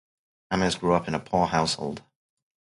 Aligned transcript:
Ames 0.51 0.73
grew 0.73 0.93
up 0.93 1.07
in 1.07 1.13
a 1.13 1.19
poor 1.19 1.45
household. 1.45 2.01